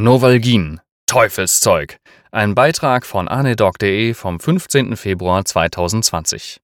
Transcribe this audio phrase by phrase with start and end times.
[0.00, 0.80] Novalgin.
[1.06, 1.98] Teufelszeug.
[2.30, 4.96] Ein Beitrag von anedoc.de vom 15.
[4.96, 6.60] Februar 2020.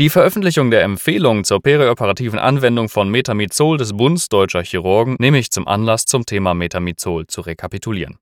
[0.00, 5.52] Die Veröffentlichung der Empfehlung zur perioperativen Anwendung von Metamizol des Bundes deutscher Chirurgen nehme ich
[5.52, 8.18] zum Anlass, zum Thema Metamizol zu rekapitulieren.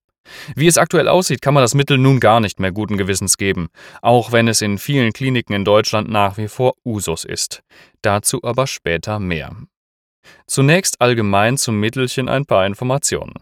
[0.55, 3.69] Wie es aktuell aussieht, kann man das Mittel nun gar nicht mehr guten Gewissens geben,
[4.03, 7.63] auch wenn es in vielen Kliniken in Deutschland nach wie vor Usus ist.
[8.03, 9.57] Dazu aber später mehr.
[10.47, 13.35] Zunächst allgemein zum Mittelchen ein paar Informationen.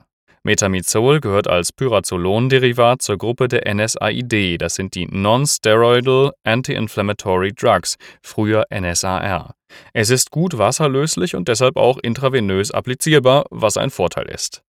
[0.45, 8.65] Metamizol gehört als Pyrazolon-Derivat zur Gruppe der NSAID, das sind die Non-Steroidal Anti-Inflammatory Drugs, früher
[8.75, 9.55] NSAR.
[9.93, 14.63] Es ist gut wasserlöslich und deshalb auch intravenös applizierbar, was ein Vorteil ist.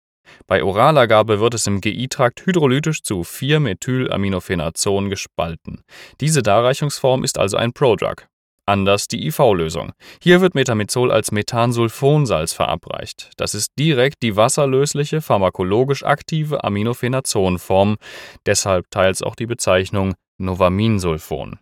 [0.46, 5.82] Bei oraler Gabe wird es im GI-Trakt hydrolytisch zu 4-Methylaminophenazon gespalten.
[6.22, 8.28] Diese Darreichungsform ist also ein Prodrug.
[8.66, 9.92] Anders die IV-Lösung.
[10.22, 13.32] Hier wird Metamizol als Methansulfonsalz verabreicht.
[13.36, 17.98] Das ist direkt die wasserlösliche, pharmakologisch aktive Aminophenazonform,
[18.46, 21.60] deshalb teils auch die Bezeichnung Novaminsulfon.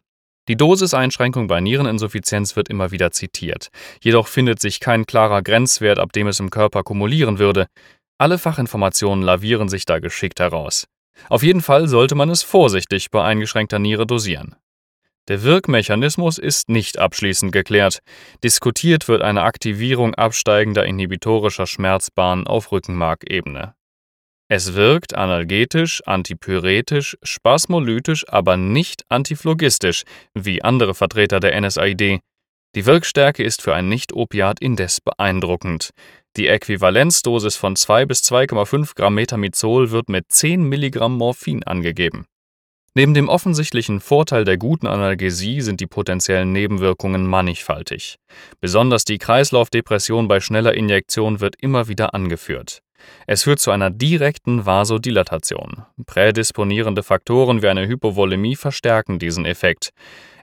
[0.48, 3.70] Die Dosiseinschränkung bei Niereninsuffizienz wird immer wieder zitiert.
[4.02, 7.68] Jedoch findet sich kein klarer Grenzwert, ab dem es im Körper kumulieren würde.
[8.20, 10.86] Alle Fachinformationen lavieren sich da geschickt heraus.
[11.30, 14.56] Auf jeden Fall sollte man es vorsichtig bei eingeschränkter Niere dosieren.
[15.32, 18.00] Der Wirkmechanismus ist nicht abschließend geklärt.
[18.44, 23.74] Diskutiert wird eine Aktivierung absteigender inhibitorischer Schmerzbahnen auf Rückenmarkebene.
[24.50, 32.20] Es wirkt analgetisch, antipyretisch, spasmolytisch, aber nicht antiphlogistisch, wie andere Vertreter der NSAID.
[32.76, 35.92] Die Wirkstärke ist für ein Nicht-Opiat indes beeindruckend.
[36.36, 42.26] Die Äquivalenzdosis von 2 bis 2,5 Gramm Metamizol wird mit 10 Milligramm Morphin angegeben.
[42.94, 48.18] Neben dem offensichtlichen Vorteil der guten Analgesie sind die potenziellen Nebenwirkungen mannigfaltig.
[48.60, 52.82] Besonders die Kreislaufdepression bei schneller Injektion wird immer wieder angeführt.
[53.28, 55.86] Es führt zu einer direkten Vasodilatation.
[56.06, 59.92] Prädisponierende Faktoren wie eine Hypovolemie verstärken diesen Effekt.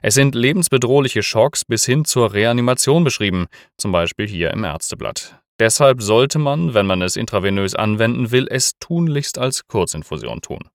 [0.01, 3.45] Es sind lebensbedrohliche Schocks bis hin zur Reanimation beschrieben,
[3.77, 5.39] zum Beispiel hier im Ärzteblatt.
[5.59, 10.69] Deshalb sollte man, wenn man es intravenös anwenden will, es tunlichst als Kurzinfusion tun.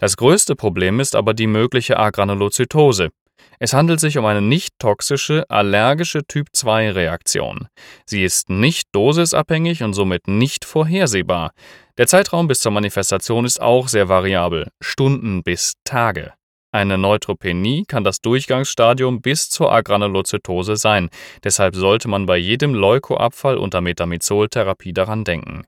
[0.00, 3.10] Das größte Problem ist aber die mögliche Agranulozytose.
[3.58, 7.68] Es handelt sich um eine nicht toxische, allergische Typ-2-Reaktion.
[8.06, 11.52] Sie ist nicht dosisabhängig und somit nicht vorhersehbar.
[11.98, 16.32] Der Zeitraum bis zur Manifestation ist auch sehr variabel, Stunden bis Tage.
[16.72, 21.10] Eine Neutropenie kann das Durchgangsstadium bis zur Agranulozytose sein,
[21.44, 25.64] deshalb sollte man bei jedem Leukoabfall unter Metamizoltherapie daran denken.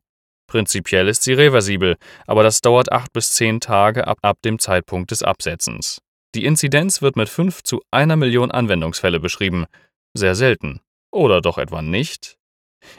[0.52, 1.96] Prinzipiell ist sie reversibel,
[2.26, 6.02] aber das dauert acht bis zehn Tage ab, ab dem Zeitpunkt des Absetzens.
[6.34, 9.64] Die Inzidenz wird mit 5 zu einer Million Anwendungsfälle beschrieben.
[10.12, 10.82] Sehr selten.
[11.10, 12.36] Oder doch etwa nicht?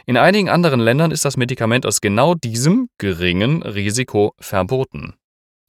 [0.08, 5.14] In einigen anderen Ländern ist das Medikament aus genau diesem geringen Risiko verboten.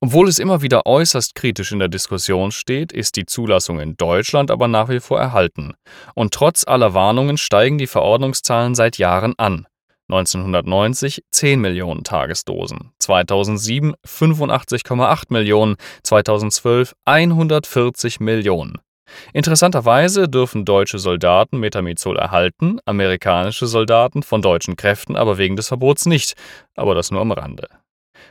[0.00, 4.50] Obwohl es immer wieder äußerst kritisch in der Diskussion steht, ist die Zulassung in Deutschland
[4.50, 5.74] aber nach wie vor erhalten.
[6.14, 9.66] Und trotz aller Warnungen steigen die Verordnungszahlen seit Jahren an.
[10.08, 18.78] 1990 10 Millionen Tagesdosen, 2007 85,8 Millionen, 2012 140 Millionen.
[19.32, 26.06] Interessanterweise dürfen deutsche Soldaten Metamizol erhalten, amerikanische Soldaten von deutschen Kräften aber wegen des Verbots
[26.06, 26.34] nicht,
[26.74, 27.68] aber das nur am Rande.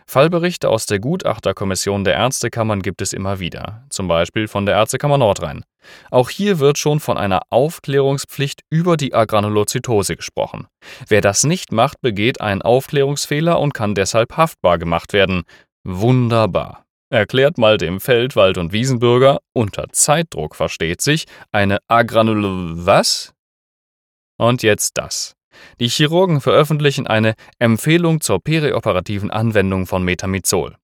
[0.08, 5.18] Fallberichte aus der Gutachterkommission der Ärztekammern gibt es immer wieder, zum Beispiel von der Ärztekammer
[5.18, 5.64] Nordrhein.
[6.12, 10.68] Auch hier wird schon von einer Aufklärungspflicht über die Agranulozytose gesprochen.
[11.08, 15.44] Wer das nicht macht, begeht einen Aufklärungsfehler und kann deshalb haftbar gemacht werden.
[15.84, 16.86] Wunderbar.
[17.10, 22.86] Erklärt mal dem Feld-, Wald- und Wiesenbürger, unter Zeitdruck versteht sich, eine Agranul...
[22.86, 23.34] was?
[24.38, 25.36] Und jetzt das.
[25.80, 30.76] Die Chirurgen veröffentlichen eine Empfehlung zur perioperativen Anwendung von Metamizol.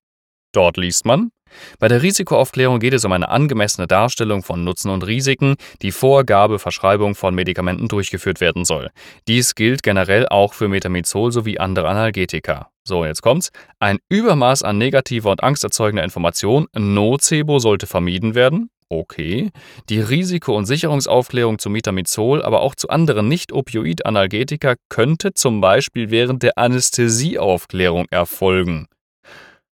[0.52, 1.32] Dort liest man,
[1.80, 6.60] bei der Risikoaufklärung geht es um eine angemessene Darstellung von Nutzen und Risiken, die Vorgabe
[6.60, 8.90] Verschreibung von Medikamenten durchgeführt werden soll.
[9.28, 12.70] Dies gilt generell auch für Metamizol sowie andere Analgetika.
[12.84, 13.52] So, jetzt kommt's.
[13.80, 18.70] Ein Übermaß an negativer und angsterzeugender Information, Nocebo, sollte vermieden werden.
[18.92, 19.52] Okay.
[19.90, 26.42] Die Risiko- und Sicherungsaufklärung zu Metamizol, aber auch zu anderen Nicht-Opioid-Analgetika könnte zum Beispiel während
[26.42, 28.88] der Anästhesieaufklärung erfolgen.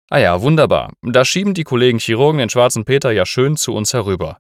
[0.09, 0.93] Ah ja, wunderbar.
[1.03, 4.39] Da schieben die Kollegen Chirurgen den schwarzen Peter ja schön zu uns herüber.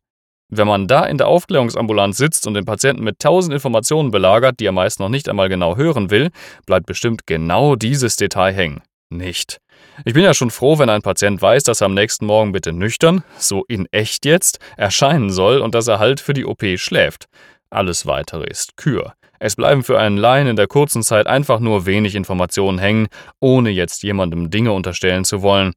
[0.49, 4.67] Wenn man da in der Aufklärungsambulanz sitzt und den Patienten mit tausend Informationen belagert, die
[4.67, 6.31] er meist noch nicht einmal genau hören will,
[6.67, 8.83] bleibt bestimmt genau dieses Detail hängen.
[9.09, 9.61] Nicht.
[10.05, 12.73] Ich bin ja schon froh, wenn ein Patient weiß, dass er am nächsten Morgen bitte
[12.73, 17.27] nüchtern, so in echt jetzt, erscheinen soll und dass er halt für die OP schläft.
[17.71, 19.15] Alles weitere ist Kür.
[19.39, 23.09] Es bleiben für einen Laien in der kurzen Zeit einfach nur wenig Informationen hängen,
[23.41, 25.73] ohne jetzt jemandem Dinge unterstellen zu wollen.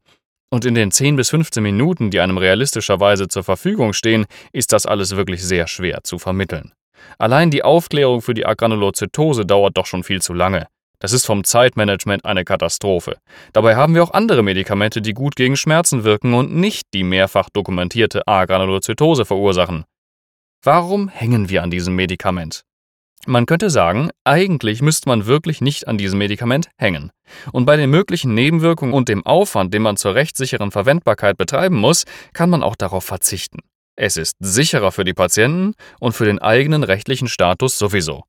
[0.50, 4.86] Und in den 10 bis 15 Minuten, die einem realistischerweise zur Verfügung stehen, ist das
[4.86, 6.72] alles wirklich sehr schwer zu vermitteln.
[7.18, 10.68] Allein die Aufklärung für die Agranulozytose dauert doch schon viel zu lange.
[10.98, 13.16] Das ist vom Zeitmanagement eine Katastrophe.
[13.52, 17.48] Dabei haben wir auch andere Medikamente, die gut gegen Schmerzen wirken und nicht die mehrfach
[17.50, 19.84] dokumentierte A-Granulozytose verursachen.
[20.62, 22.64] Warum hängen wir an diesem Medikament?
[23.28, 27.10] Man könnte sagen, eigentlich müsste man wirklich nicht an diesem Medikament hängen.
[27.50, 32.04] Und bei den möglichen Nebenwirkungen und dem Aufwand, den man zur rechtssicheren Verwendbarkeit betreiben muss,
[32.32, 33.58] kann man auch darauf verzichten.
[33.96, 38.22] Es ist sicherer für die Patienten und für den eigenen rechtlichen Status sowieso.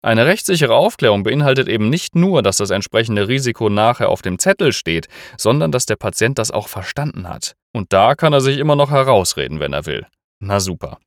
[0.00, 4.72] Eine rechtssichere Aufklärung beinhaltet eben nicht nur, dass das entsprechende Risiko nachher auf dem Zettel
[4.72, 7.54] steht, sondern dass der Patient das auch verstanden hat.
[7.72, 10.06] Und da kann er sich immer noch herausreden, wenn er will.
[10.40, 10.98] Na super.